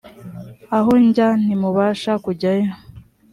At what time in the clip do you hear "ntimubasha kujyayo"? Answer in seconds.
1.43-2.69